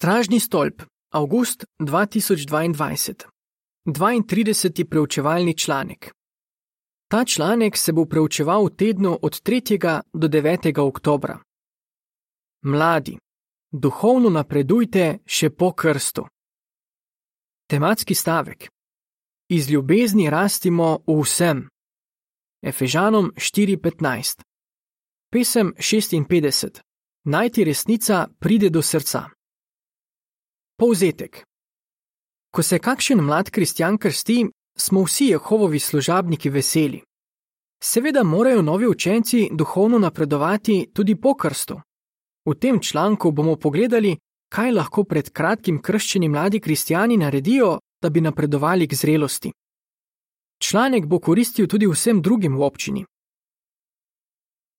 [0.00, 3.26] Stražni stolp, avgust 2022.
[3.86, 4.84] 32.
[4.84, 6.12] preučevalni članek.
[7.10, 10.00] Ta članek se bo preučeval v tednu od 3.
[10.12, 10.78] do 9.
[10.78, 11.38] oktobra.
[12.62, 13.18] Mladi,
[13.72, 16.26] duhovno napredujte še po krstu.
[17.66, 18.68] Tematski stavek.
[19.48, 21.68] Iz ljubezni rastimo v vsem.
[22.62, 24.42] Efežanom 4:15.
[25.32, 26.82] Pesem 56.
[27.24, 29.37] Najti resnica pride do srca.
[30.78, 31.42] Povzetek.
[32.54, 34.46] Ko se kakšen mlad kristjan krsti,
[34.78, 37.00] smo vsi Jehovovi služabniki veseli.
[37.82, 41.80] Seveda morajo novi učenci duhovno napredovati tudi po krstu.
[42.46, 44.16] V tem članku bomo pogledali,
[44.48, 49.52] kaj lahko pred kratkim krščeni mladi kristijani naredijo, da bi napredovali k zrelosti.
[50.58, 53.04] Članek bo koristil tudi vsem drugim v občini.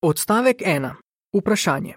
[0.02, 0.96] Odstavek 1.
[1.34, 1.96] Vprašanje.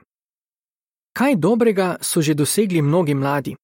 [1.13, 3.62] Kaj dobrega so že dosegli mnogi mladi?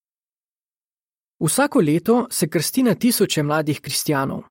[1.40, 4.42] Vsako leto se krsti na tisoče mladih kristijanov.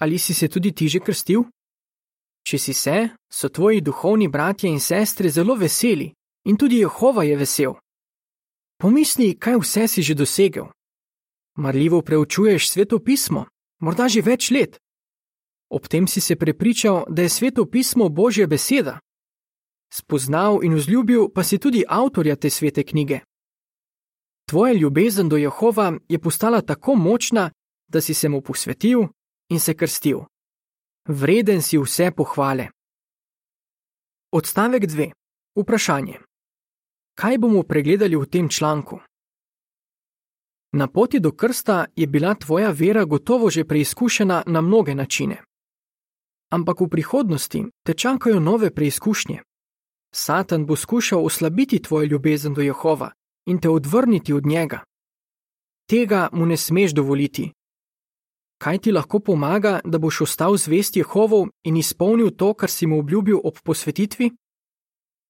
[0.00, 1.42] Ali si se tudi ti že krstil?
[2.46, 6.12] Če si se, so tvoji duhovni bratje in sestre zelo veseli
[6.44, 7.74] in tudi Jehova je vesel.
[8.80, 10.66] Pomisli, kaj vse si že dosegel.
[11.56, 13.46] Marljivo preučuješ sveto pismo,
[13.80, 14.78] morda že več let.
[15.68, 19.00] Ob tem si se prepričal, da je sveto pismo Božja beseda.
[19.92, 23.20] Spoznal in vzljubil pa si tudi avtorja te svete knjige.
[24.48, 27.50] Tvoja ljubezen do Jehova je postala tako močna,
[27.88, 29.00] da si se mu posvetil
[29.48, 30.18] in se krstil.
[31.08, 32.68] Vreden si vse pohvale.
[34.32, 35.12] Odstavek 2.
[35.56, 36.18] Vprašanje.
[37.14, 39.00] Kaj bomo pregledali v tem članku?
[40.72, 45.42] Na poti do krsta je bila tvoja vera gotovo že preizkušena na mnoge načine.
[46.50, 49.42] Ampak v prihodnosti te čakajo nove preizkušnje.
[50.14, 53.10] Satan bo skušal oslabiti tvojo ljubezen do Jehova,
[53.48, 54.82] in te odvrniti od njega.
[55.90, 57.52] Tega mu ne smeš dovoliti.
[58.58, 62.98] Kaj ti lahko pomaga, da boš ostal zvest Jehovov in izpolnil to, kar si mu
[62.98, 64.30] obljubil ob posvetitvi?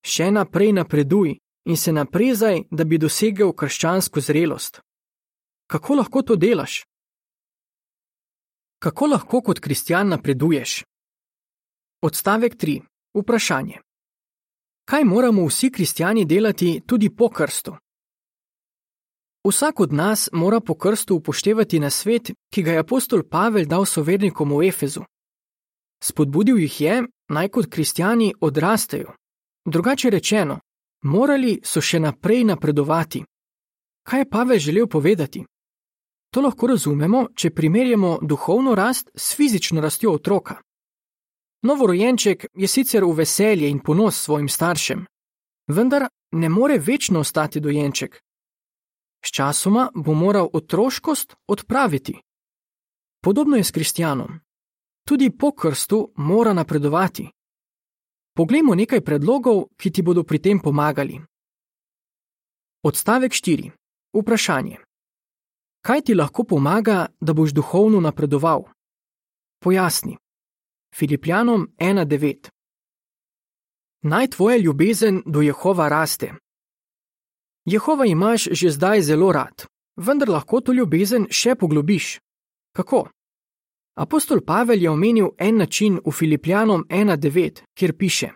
[0.03, 1.37] Še naprej napreduj
[1.69, 4.81] in se naprezaj, da bi dosegel krščansko zrelost.
[5.69, 6.83] Kako lahko to delaš?
[8.79, 10.85] Kako lahko kot kristjan napreduješ?
[12.03, 12.81] Odstavek 3.
[13.15, 13.83] Vprašanje.
[14.89, 17.77] Kaj moramo vsi kristjani delati tudi po krstu?
[19.49, 23.85] Vsak od nas mora po krstu upoštevati na svet, ki ga je apostol Pavel dal
[23.85, 25.03] sovernikom v Efezu.
[26.05, 29.15] Spodbudil jih je, naj kot kristijani odrastejo.
[29.65, 30.61] Drugače rečeno,
[31.03, 33.25] morali so še naprej napredovati.
[34.05, 35.45] Kaj je Pavel želel povedati?
[36.31, 40.61] To lahko razumemo, če primerjamo duhovno rast s fizično rastjo otroka.
[41.63, 45.07] Novorojenček je sicer v veselje in ponos svojim staršem,
[45.73, 48.21] vendar ne more večno ostati dojenček,
[49.25, 52.21] Sčasoma bo moral otroškost odpraviti.
[53.23, 54.41] Podobno je s kristjanom.
[55.05, 57.31] Tudi po krstu mora napredovati.
[58.37, 61.21] Poglejmo nekaj predlogov, ki ti bodo pri tem pomagali.
[62.83, 63.71] Odstavek 4.
[64.15, 64.77] Vprašanje.
[65.83, 68.63] Kaj ti lahko pomaga, da boš duhovno napredoval?
[69.59, 70.17] Pojasni.
[70.95, 72.49] Filipljanom 1.9.
[74.03, 76.33] Naj tvoja ljubezen do Jehova raste,
[77.69, 82.19] Jehova imaš že zdaj zelo rad, vendar lahko to ljubezen še poglobiš.
[82.77, 83.09] Kako?
[83.99, 88.29] Apostol Pavel je omenil en način v Filipljanom 1.9, kjer piše: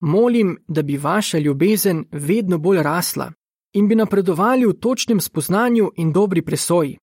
[0.00, 3.32] Molim, da bi vaša ljubezen vedno bolj rasla
[3.74, 6.98] in bi napredovali v točnem spoznanju in dobri presoji.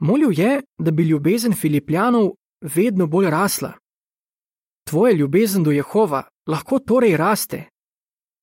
[0.00, 3.72] Molil je, da bi ljubezen Filipljanov vedno bolj rasla.
[4.84, 7.64] Tvoja ljubezen do Jehova lahko torej raste,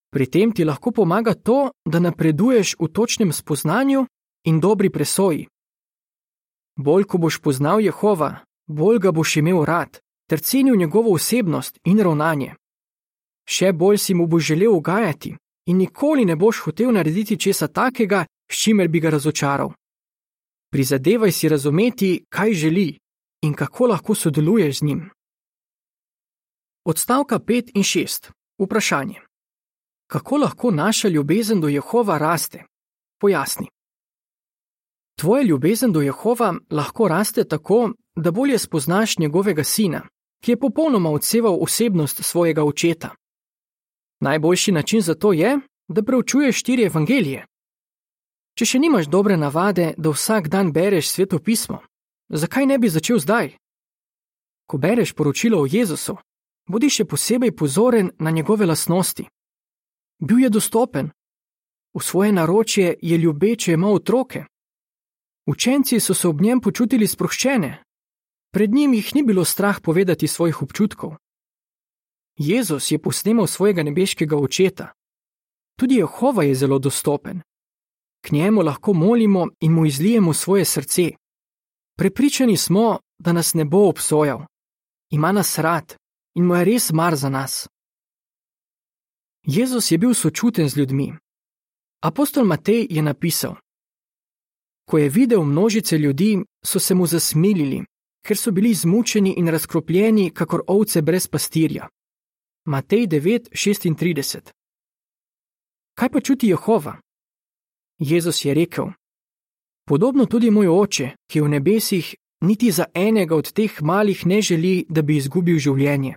[0.10, 4.06] Pri tem ti lahko pomaga to, da napreduješ v točnem spoznanju
[4.44, 5.48] in dobri presoji.
[6.78, 10.00] Bolj ko boš poznal Jehova, bolj ga boš imel rad
[10.30, 12.56] ter cenil njegovo osebnost in ravnanje.
[13.50, 15.36] Še bolj si mu boš želel ugajati
[15.70, 19.74] in nikoli ne boš hotel narediti česa takega, s čimer bi ga razočaral.
[20.72, 22.98] Prizadevaj si razumeti, kaj želi
[23.42, 25.10] in kako lahko sodeluješ z njim.
[26.86, 28.32] Odstavka 5 in 6.
[28.60, 29.29] Vprašanje.
[30.10, 32.64] Kako lahko naša ljubezen do Jehova raste?
[33.22, 33.68] Pojasni.
[35.20, 40.02] Tvoja ljubezen do Jehova lahko raste tako, da bolje spoznaš njegovega sina,
[40.44, 43.10] ki je popolnoma odseval osebnost svojega očeta.
[44.20, 47.46] Najboljši način za to je, da preučuješ štiri evangelije.
[48.58, 51.80] Če še nimaš dobre navade, da vsak dan bereš sveto pismo,
[52.30, 53.58] zakaj ne bi začel zdaj?
[54.66, 56.18] Ko bereš poročilo o Jezusu,
[56.68, 59.28] bodi še posebej pozoren na njegove lasnosti.
[60.20, 61.10] Bil je dostopen.
[61.94, 64.46] v svoje naročje je ljubeče imel otroke.
[65.48, 67.84] Učenci so se ob njem počutili sproščene,
[68.54, 71.16] pred njim jih ni bilo strah povedati svojih občutkov.
[72.38, 74.94] Jezus je posnemal svojega nebeškega očeta.
[75.80, 77.42] Tudi Jehova je zelo dostopen.
[78.22, 81.12] K njemu lahko molimo in mu izlijemo svoje srce.
[81.98, 84.46] Prepričani smo, da nas ne bo obsojal.
[85.12, 85.96] Ima nas rad
[86.36, 87.68] in mu je res mar za nas.
[89.44, 91.14] Jezus je bil sočuten z ljudmi.
[92.02, 93.56] Apostol Matej je napisal:
[94.86, 97.86] Ko je videl množice ljudi, so se mu zasmilili,
[98.26, 101.88] ker so bili zmučeni in razkropljeni, kakor ovce brez pastirja.
[102.66, 104.52] Matej 9:36
[105.94, 107.00] Kaj pa čuti Jehova?
[108.00, 108.86] Jezus je rekel:
[109.86, 114.42] Podobno tudi moj oče, ki je v nebesih, niti za enega od teh malih ne
[114.42, 116.16] želi, da bi izgubil življenje.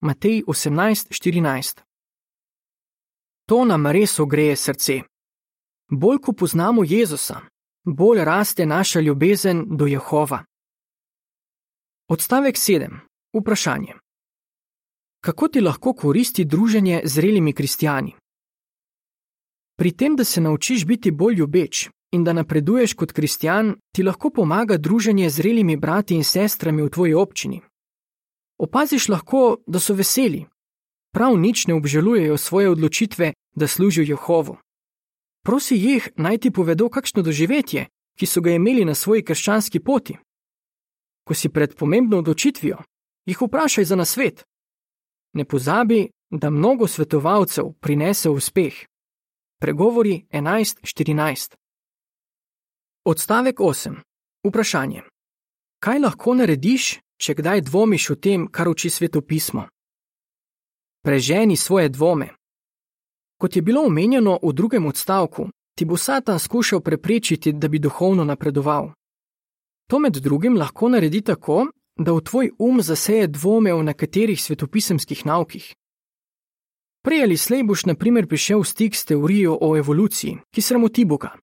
[0.00, 1.91] Matej 18:14
[3.52, 4.94] To nam res ogreje srce.
[5.90, 7.40] Bolj ko poznamo Jezusa,
[7.84, 10.44] bolj raste naša ljubezen do Jehova.
[12.08, 12.96] Odstavek 7.
[13.36, 13.94] Vprašanje.
[15.20, 18.14] Kako ti lahko koristi druženje z zrelimi kristijani?
[19.76, 24.30] Pri tem, da se naučiš biti bolj ljubeč in da napreduješ kot kristijan, ti lahko
[24.30, 27.60] pomaga druženje z zrelimi brati in sestrami v tvoji občini.
[28.58, 30.46] Opaziš lahko, da so veseli,
[31.12, 34.56] prav nič ne obžalujejo svoje odločitve, da služijo Jehovu.
[35.44, 37.86] Prosi jih naj ti povedo kakšno doživetje,
[38.18, 40.16] ki so ga imeli na svoji krščanski poti.
[41.24, 42.78] Ko si pred pomembno odločitvijo,
[43.26, 44.44] jih vprašaj za nasvet.
[45.32, 48.74] Ne pozabi, da mnogo svetovalcev prinese uspeh.
[49.60, 51.54] Pregovori 11:14.
[53.04, 53.94] Odstavek 8.
[54.44, 55.02] Vprašanje.
[55.78, 59.66] Kaj lahko narediš, če kdaj dvomiš o tem, kar uči svetopismo?
[61.04, 62.28] Preženi svoje dvome.
[63.40, 68.24] Kot je bilo omenjeno v drugem odstavku, ti bo Satan skušal preprečiti, da bi duhovno
[68.24, 68.92] napredoval.
[69.90, 71.66] To med drugim lahko naredi tako,
[71.98, 75.74] da v tvoj um zaseje dvome o nekaterih svetopisemskih naukih.
[77.02, 81.04] Prej ali slej boš na primer prišel v stik s teorijo o evoluciji, ki sramoti
[81.04, 81.34] Boga.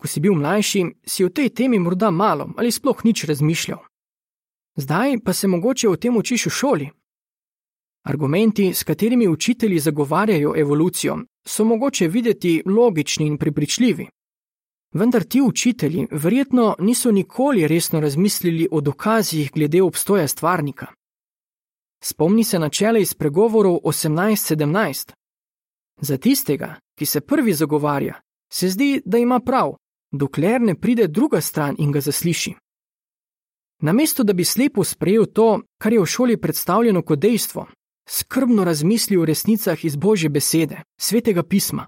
[0.00, 3.78] Ko si bil mlajši, si o tej temi morda malo ali sploh nič razmišljal.
[4.76, 6.90] Zdaj pa se mogoče o tem učiš v šoli,
[8.06, 14.06] Argumenti, s katerimi učitelji zagovarjajo evolucijo, so mogoče videti logični in prepričljivi.
[14.94, 20.86] Vendar ti učitelji verjetno niso nikoli resno razmislili o dokazih glede obstoja stvarnika.
[22.04, 25.12] Spomni se načela iz pregovorov 18:17.
[26.00, 28.20] Za tistega, ki se prvi zagovarja,
[28.52, 29.74] se zdi, da ima prav,
[30.12, 32.54] dokler ne pride druga stran in ga zasliši.
[33.82, 37.66] Namesto da bi slepo sprejel to, kar je v šoli predstavljeno kot dejstvo,
[38.08, 41.86] skrbno razmisli o resnicah iz Božje besede, svetega pisma.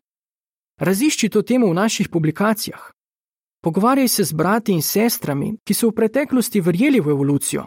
[0.79, 2.91] Razišči to temo v naših publikacijah.
[3.63, 7.67] Pogovarjaj se z brati in sestrami, ki so v preteklosti verjeli v evolucijo.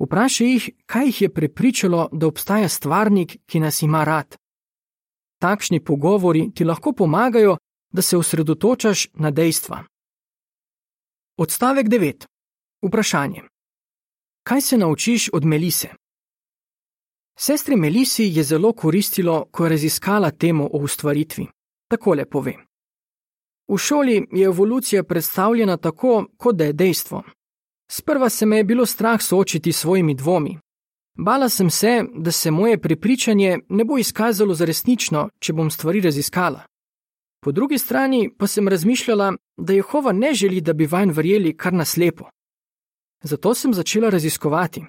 [0.00, 4.36] Vprašaj jih, kaj jih je prepričalo, da obstaja stvarnik, ki nas ima rad.
[5.40, 7.56] Takšni pogovori ti lahko pomagajo,
[7.92, 9.84] da se osredotočaš na dejstva.
[11.36, 12.26] Odstavek 9.
[12.82, 13.42] Vprašanje.
[14.42, 15.99] Kaj se naučiš od Melise?
[17.42, 21.46] Sestri Melisi je zelo koristilo, ko je raziskala temo o ustvaritvi.
[21.88, 22.52] Takole pove.
[23.68, 27.22] V šoli je evolucija predstavljena tako, kot da je dejstvo.
[27.90, 30.58] Sprva se me je bilo strah soočiti s svojimi dvomi.
[31.18, 36.00] Bala sem se, da se moje prepričanje ne bo izkazalo za resnično, če bom stvari
[36.00, 36.60] raziskala.
[37.40, 41.72] Po drugi strani pa sem razmišljala, da Jehova ne želi, da bi vanj verjeli kar
[41.72, 42.30] naslepo.
[43.22, 44.84] Zato sem začela raziskovati.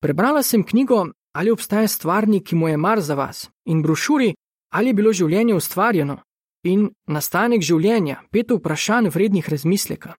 [0.00, 1.06] Prebrala sem knjigo
[1.36, 4.34] ali obstaja stvarnik, ki mu je mar za vas, in brošuri,
[4.72, 6.16] ali je bilo življenje ustvarjeno,
[6.64, 10.14] in nastanek življenja, pet vprašanj vrednih razmisleka.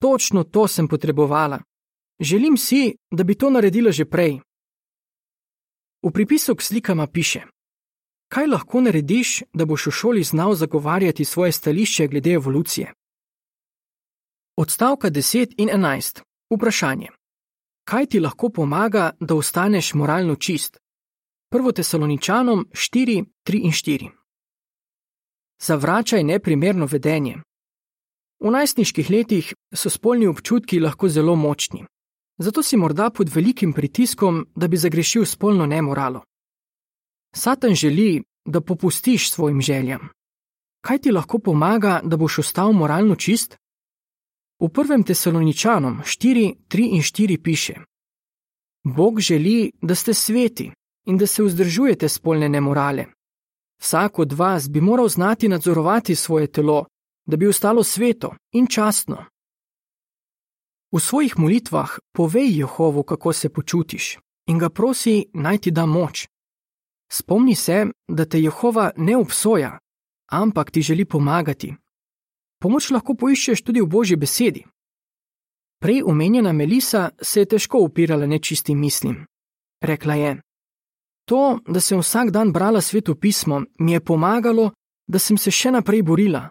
[0.00, 1.60] Točno to sem potrebovala.
[2.20, 4.40] Želim si, da bi to naredila že prej.
[6.02, 7.44] V pripisu k slikama piše:
[8.32, 12.92] Kaj lahko narediš, da boš v šoli znal zagovarjati svoje stališče glede evolucije?
[14.56, 16.22] Odstavka 10 in 11.
[16.50, 17.15] Vprašanje
[17.88, 20.78] kaj ti lahko pomaga, da ostaneš moralno čist?
[21.50, 24.10] Prvo tesaloničanom 4, 3 in 4.
[25.62, 27.36] Zavračaj neprimerno vedenje.
[28.40, 31.86] V najstniških letih so spolni občutki lahko zelo močni,
[32.38, 36.20] zato si morda pod velikim pritiskom, da bi zagrešil spolno nemoralo.
[37.34, 40.08] Satan želi, da popustiš svojim željam.
[40.80, 43.56] Kaj ti lahko pomaga, da boš ostal moralno čist?
[44.60, 47.74] V prvem tesaloničanom 4, 3 in 4 piše:
[48.84, 50.72] Bog želi, da ste sveti
[51.06, 53.04] in da se vzdržujete spolne nemorale.
[53.80, 56.86] Vsak od vas bi moral znati nadzorovati svoje telo,
[57.26, 59.24] da bi ostalo sveto in častno.
[60.92, 66.28] V svojih molitvah povej Jehovu, kako se počutiš, in ga prosi, naj ti da moč.
[67.12, 69.78] Spomni se, da te Jehova ne obsoja,
[70.30, 71.74] ampak ti želi pomagati.
[72.58, 74.64] Pomoč lahko poiščeš tudi v Božji besedi.
[75.80, 79.26] Prej omenjena Melisa se je težko upirala nečistim mislim.
[79.82, 80.40] Rekla je:
[81.28, 84.70] To, da sem vsak dan brala sveto pismo, mi je pomagalo,
[85.06, 86.48] da sem se še naprej borila.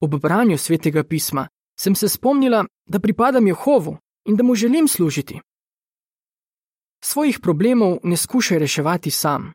[0.00, 1.48] Ob branju svetega pisma
[1.80, 3.96] sem se spomnila, da pripadam Jehovu
[4.28, 5.40] in da mu želim služiti.
[7.04, 9.52] Svojih problemov ne skušaj reševati sam.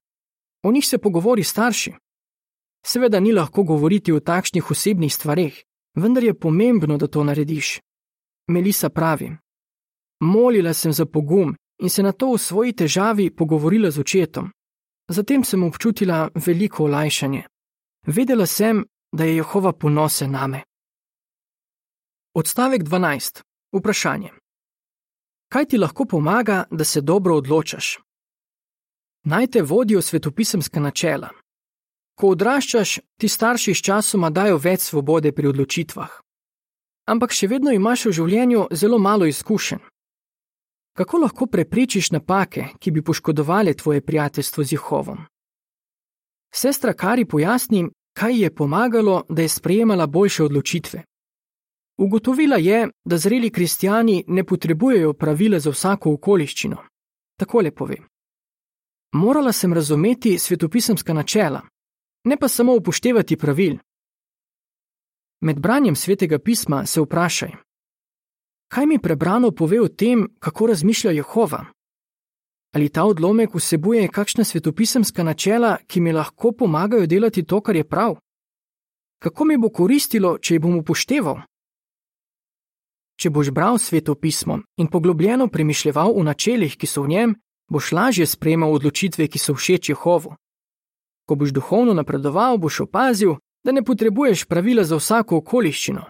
[0.63, 1.93] O njih se pogovori starši.
[2.85, 5.53] Seveda ni lahko govoriti o takšnih osebnih stvareh,
[5.95, 7.79] vendar je pomembno, da to narediš.
[8.47, 9.31] Melisa pravi:
[10.19, 14.51] Molila sem za pogum in se na to v svoji težavi pogovorila z očetom.
[15.07, 17.43] Zatem sem občutila veliko olajšanje.
[18.07, 20.63] Vedela sem, da je Jehova ponosen name.
[22.33, 23.41] Odstavek 12.
[23.73, 24.29] Vprašanje.
[25.51, 27.99] Kaj ti lahko pomaga, da se dobro odločaš?
[29.23, 31.29] Naj te vodijo svetopisemska načela.
[32.15, 36.21] Ko odraščaš, ti starši s časoma dajo več svobode pri odločitvah.
[37.11, 39.83] Ampak še vedno imaš v življenju zelo malo izkušenj.
[40.95, 45.25] Kako lahko preprečiš napake, ki bi poškodovali tvoje prijateljstvo z Jehovom?
[46.55, 47.83] Sestra Kari pojasni,
[48.15, 51.03] kaj je pomagalo, da je sprejemala boljše odločitve.
[51.97, 56.77] Ugotovila je, da zreli kristijani ne potrebujejo pravila za vsako okoliščino.
[57.39, 57.97] Takole pove:
[59.13, 61.61] Morala sem razumeti svetopisemska načela,
[62.25, 63.77] ne pa samo upoštevati pravil.
[65.41, 67.51] Med branjem svetega pisma se vprašaj:
[68.67, 71.65] Kaj mi prebrano pove o tem, kako razmišlja Jehova?
[72.75, 77.87] Ali ta odlomek vsebuje kakšna svetopisemska načela, ki mi lahko pomagajo delati to, kar je
[77.87, 78.15] prav?
[79.19, 81.39] Kako mi bo koristilo, če jih bom upošteval?
[83.15, 87.35] Če boš bral svetopismo in poglobljeno premišljeval o načelih, ki so v njem,
[87.71, 90.35] boš lažje sprejemal odločitve, ki so všeč Jehovu.
[91.25, 96.03] Ko boš duhovno napredoval, boš opazil, da ne potrebuješ pravila za vsako okoliščino,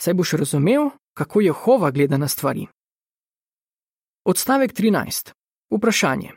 [0.00, 2.66] saj boš razumel, kako Jehova gleda na stvari.
[4.24, 5.32] Odstavek 13.
[5.70, 6.30] Vprašanje.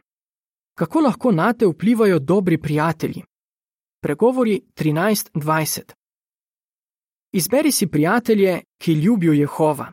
[0.77, 3.23] Kako lahko na te vplivajo dobri prijatelji?
[4.01, 5.93] Pregovori 13:20.
[7.31, 9.91] Izberi si prijatelje, ki ljubijo Jehova.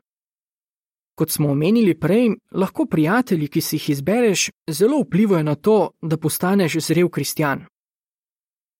[1.14, 6.16] Kot smo omenili prej, lahko prijatelji, ki si jih izbereš, zelo vplivajo na to, da
[6.16, 7.64] postaneš zrel kristjan.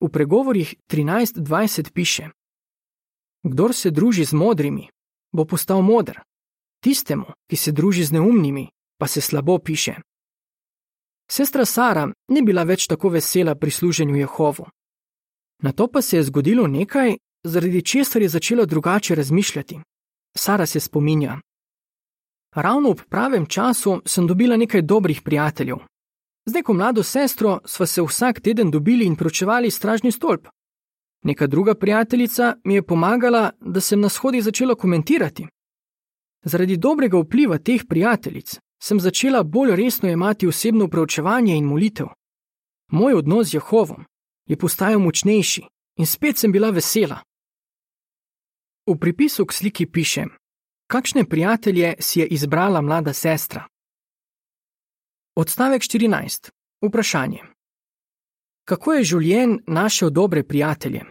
[0.03, 2.29] V pregovorih 13:20 piše:
[3.43, 4.89] Kdor se druži z modrimi,
[5.31, 6.19] bo postal moder,
[6.83, 8.67] tistemu, ki se druži z neumnimi,
[8.99, 9.95] pa se slabo piše.
[11.31, 14.65] Sestra Sara ni bila več tako vesela pri služenju Jehovu.
[15.63, 19.79] Na to pa se je zgodilo nekaj, zaradi česar je začela drugače razmišljati.
[20.37, 21.39] Sara se spominja.
[22.55, 25.77] Ravno ob pravem času sem dobila nekaj dobrih prijateljev.
[26.45, 30.47] Z neko mlado sestro sva se vsak teden dobili in pročevali stražni stolp.
[31.23, 35.47] Neka druga prijateljica mi je pomagala, da sem na shodih začela komentirati.
[36.43, 42.07] Zaradi dobrega vpliva teh prijateljic sem začela bolj resno jemati osebno preučevanje in molitev.
[42.91, 44.03] Moj odnos z Jehovom
[44.45, 45.61] je postajal močnejši
[45.97, 47.21] in spet sem bila vesela.
[48.85, 50.25] V pripisu k sliki piše:
[50.87, 53.67] Kakšne prijatelje si je izbrala mlada sestra?
[55.35, 56.49] Odstavek 14.
[56.85, 57.39] Vprašanje.
[58.65, 61.01] Kako je življen našel dobre prijatelje?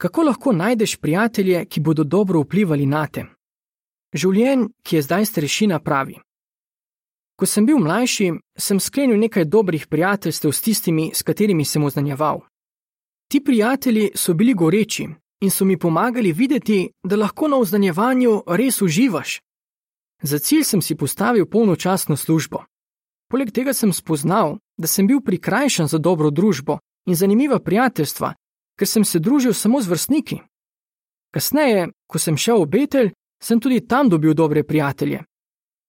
[0.00, 3.26] Kako lahko najdeš prijatelje, ki bodo dobro vplivali na te?
[4.14, 6.16] Življen, ki je zdaj starešina, pravi:
[7.36, 12.40] Ko sem bil mlajši, sem sklenil nekaj dobrih prijateljstev s tistimi, s katerimi sem oznanjeval.
[13.28, 15.08] Ti prijatelji so bili goreči
[15.40, 19.40] in so mi pomagali videti, da lahko na oznanjevanju res uživaš.
[20.22, 22.69] Za cilj sem si postavil polnočasno službo.
[23.30, 28.34] Poleg tega sem spoznal, da sem bil prikrajšan za dobro družbo in zanimiva prijateljstva,
[28.78, 30.40] ker sem se družil samo z vrstniki.
[31.30, 35.22] Kasneje, ko sem šel v Betelj, sem tudi tam dobil dobre prijatelje.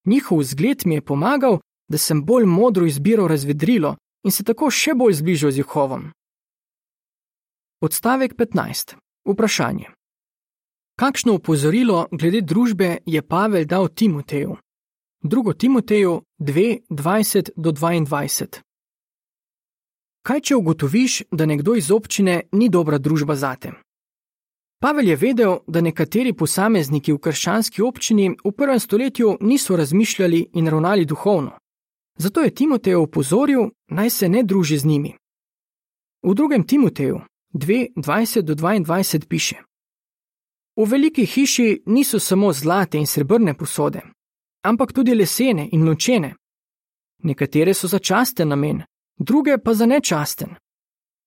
[0.05, 4.93] Njihov zgled mi je pomagal, da sem bolj modro izbiral razvedrilo in se tako še
[4.93, 6.11] bolj zbližal z Jehovom.
[7.81, 8.95] Odstavek 15.
[9.25, 9.89] Vprašanje.
[11.01, 14.60] Kakšno opozorilo glede družbe je Pavel dal Timoteju?
[15.23, 15.53] 2.
[15.53, 18.47] Timoteju 2:20-22.
[20.25, 23.71] Kaj če ugotoviš, da nekdo iz občine ni dobra družba zate?
[24.81, 30.67] Pavel je vedel, da nekateri posamezniki v krščanski občini v prvem stoletju niso razmišljali in
[30.67, 31.51] ravnali duhovno.
[32.17, 35.13] Zato je Timotej opozoril, naj se ne druži z njimi.
[36.23, 37.21] V drugem Timoteju
[37.53, 39.55] 2:20-22 piše:
[40.75, 44.01] V veliki hiši niso samo zlate in srebrne posode,
[44.63, 46.35] ampak tudi lesene in ločene.
[47.23, 48.83] Nekatere so za časten namen,
[49.17, 50.55] druge pa za nečasten.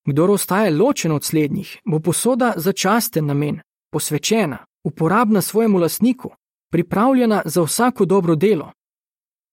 [0.07, 3.61] Kdor ostaje ločen od slednjih, bo posoda za časten namen,
[3.93, 6.31] posvečena, uporabna svojemu lasniku,
[6.71, 8.73] pripravljena za vsako dobro delo.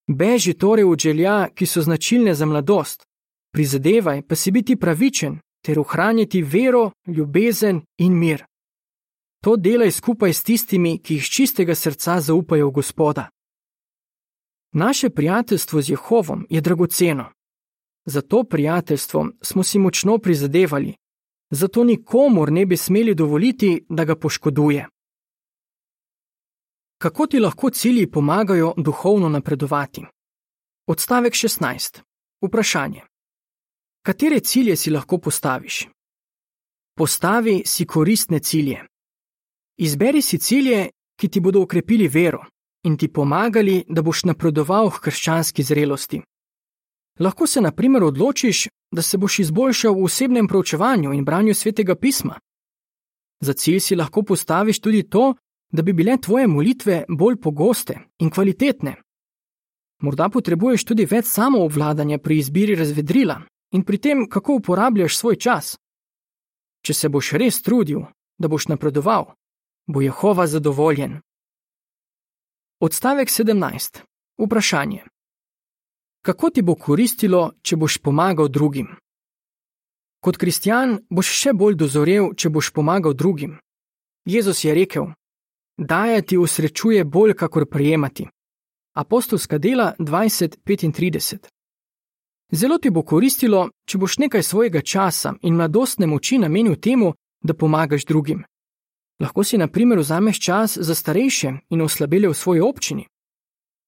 [0.08, 3.04] Beži torej od želja, ki so značilne za mladost,
[3.54, 8.46] prizadevaj pa si biti pravičen ter ohranjati vero, ljubezen in mir.
[9.44, 13.30] To delaj skupaj s tistimi, ki iz čistega srca zaupajo v Gospoda.
[14.74, 17.32] Naše prijateljstvo z Jehovom je dragoceno.
[18.06, 20.96] Za to prijateljstvo smo si močno prizadevali,
[21.50, 24.88] zato nikomor ne bi smeli dovoliti, da ga poškoduje.
[26.98, 30.06] Kako ti lahko cilji pomagajo duhovno napredovati?
[30.88, 32.01] Odstavek 16.
[32.42, 33.01] Vprašanje.
[34.06, 35.88] Katere cilje si lahko postaviš?
[36.96, 38.86] Postavi si koristne cilje.
[39.78, 42.46] Izberi si cilje, ki ti bodo ukrepili vero
[42.84, 46.22] in ti pomagali, da boš napredoval v krščanski zrelosti.
[47.20, 51.96] Lahko se, na primer, odločiš, da se boš izboljšal v osebnem proučevanju in branju svetega
[51.96, 52.40] pisma.
[53.42, 55.36] Za cilj si lahko postaviš tudi to,
[55.72, 58.96] da bi bile tvoje molitve bolj pogoste in kvalitetne.
[60.02, 65.78] Morda potrebuješ tudi več samoobvladanja pri izbiri razvedrila in pri tem, kako uporabljaš svoj čas.
[66.82, 68.02] Če se boš res trudil,
[68.38, 69.34] da boš napredoval,
[69.88, 71.20] bo Jehova zadovoljen.
[72.84, 74.00] Odstavek 17.
[74.38, 75.04] Vprašanje.
[76.22, 78.88] Kako ti bo koristilo, če boš pomagal drugim?
[80.26, 83.60] Kot kristjan boš še bolj dozorel, če boš pomagal drugim.
[84.26, 85.12] Jezus je rekel:
[85.78, 88.26] Dajati usrečuje bolj, kakor prejemati.
[88.98, 91.38] Apostolska dela 20:35.
[92.52, 97.54] Zelo ti bo koristilo, če boš nekaj svojega časa in mladostne moči namenil temu, da
[97.54, 98.42] pomagaš drugim.
[99.22, 103.06] Lahko si, na primer, vzameš čas za starejše in oslabele v svoji občini.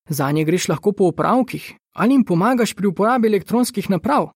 [0.10, 4.32] Za nje greš lahko po upravkih ali jim pomagaš pri uporabi elektronskih naprav.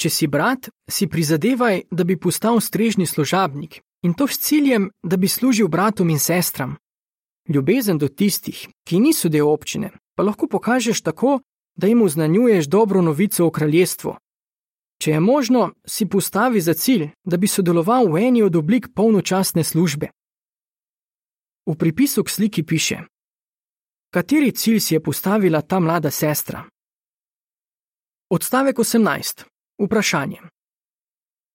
[0.00, 5.16] Če si brat, si prizadevaj, da bi postal strežni služabnik in to s ciljem, da
[5.16, 6.76] bi služil bratom in sestram.
[7.48, 11.40] Ljubezen do tistih, ki niso del občine, pa lahko pokažeš tako,
[11.76, 14.14] da jim oznanjuješ dobro novico o kraljestvu.
[15.00, 19.64] Če je možno, si postavi za cilj, da bi sodeloval v eni od oblik polnočasne
[19.64, 20.08] službe.
[21.66, 22.98] V pripisu k sliki piše:
[24.10, 26.64] Kateri cilj si je postavila ta mlada sestra?
[28.30, 29.44] Odstavek 18.
[29.78, 30.40] Vprašanje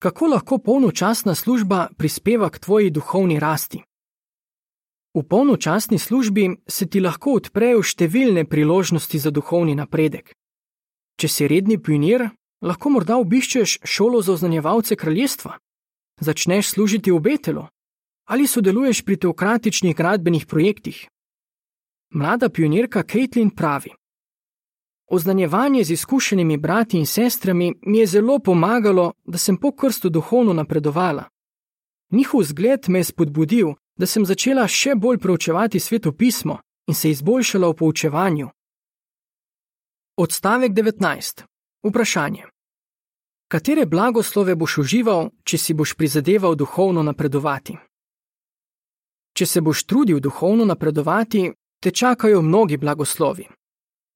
[0.06, 3.82] kako lahko polnočasna služba prispeva k tvoji duhovni rasti.
[5.14, 10.34] V polnočasni službi se ti lahko odprejo številne priložnosti za duhovni napredek.
[11.18, 12.28] Če si redni pionir,
[12.62, 15.58] lahko morda obiščeš šolo za oznanjevalce kraljestva,
[16.22, 17.66] začneš služiti v Betelu
[18.26, 21.08] ali sodeluješ pri teokratičnih gradbenih projektih.
[22.14, 23.90] Mlada pionirka Caitlin pravi:
[25.08, 30.54] Oznanjevanje z izkušenimi brati in sestrami mi je zelo pomagalo, da sem po krstu duhovno
[30.54, 31.24] napredovala.
[32.12, 37.10] Njihov zgled me je spodbudil, da sem začela še bolj preučevati sveto pismo in se
[37.10, 38.50] izboljšala v poučevanju.
[40.18, 41.44] Odstavek 19.
[41.84, 42.44] Vprašanje.
[43.48, 47.78] Katere blagoslove boš užival, če si boš prizadeval duhovno napredovati?
[49.36, 51.52] Če se boš trudil duhovno napredovati,
[51.84, 53.48] te čakajo mnogi blagoslovi.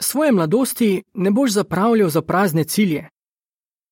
[0.01, 3.09] Svoje mladosti ne boš zapravljal za prazne cilje.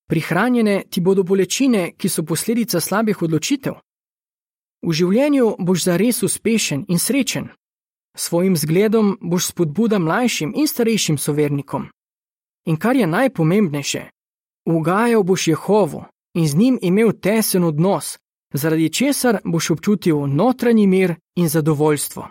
[0.10, 3.74] Prihranjene ti bodo bolečine, ki so posledica slabih odločitev.
[4.88, 7.50] V življenju boš zares uspešen in srečen.
[8.16, 11.90] Svojim zgledom boš spodbuda mlajšim in starejšim sovernikom.
[12.66, 14.08] In kar je najpomembnejše,
[14.66, 18.18] ugajal boš Jehovu in z njim imel tesen odnos,
[18.54, 22.28] zaradi česar boš občutil notranji mir in zadovoljstvo.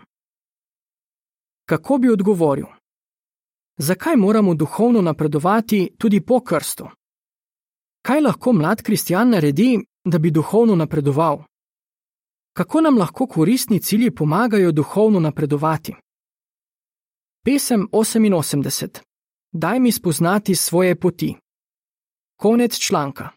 [1.69, 2.67] Kako bi odgovoril?
[3.79, 6.89] Zakaj moramo duhovno napredovati tudi po krstu?
[8.03, 11.43] Kaj lahko mlad kristjan naredi, da bi duhovno napredoval?
[12.53, 15.95] Kako nam lahko koristni cilji pomagajo duhovno napredovati?
[17.45, 19.01] Pesem 88.
[19.53, 21.37] Daj mi spoznati svoje poti.
[22.37, 23.36] Konec članka.